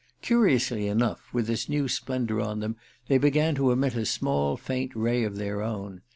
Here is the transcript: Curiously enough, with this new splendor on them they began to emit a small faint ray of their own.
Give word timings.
Curiously 0.23 0.87
enough, 0.87 1.31
with 1.31 1.45
this 1.45 1.69
new 1.69 1.87
splendor 1.87 2.41
on 2.41 2.59
them 2.59 2.75
they 3.07 3.19
began 3.19 3.53
to 3.53 3.69
emit 3.69 3.93
a 3.93 4.03
small 4.03 4.57
faint 4.57 4.95
ray 4.95 5.23
of 5.23 5.35
their 5.35 5.61
own. 5.61 6.01